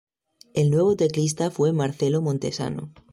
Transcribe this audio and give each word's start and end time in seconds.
El 0.55 0.71
nuevo 0.71 0.95
teclista 0.95 1.51
fue 1.51 1.73
Marcelo 1.73 2.23
Montesano. 2.23 2.89